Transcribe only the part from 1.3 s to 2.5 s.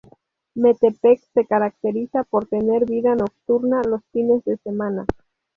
se caracteriza por